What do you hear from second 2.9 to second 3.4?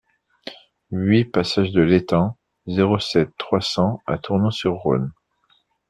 sept,